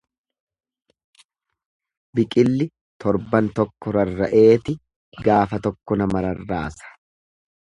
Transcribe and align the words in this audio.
Biqilli 2.19 2.67
torban 3.05 3.51
tokko 3.59 3.93
rarra'eeti 3.99 4.75
gaafa 5.29 5.61
tokko 5.69 6.01
nama 6.03 6.25
rarraasa. 6.29 6.95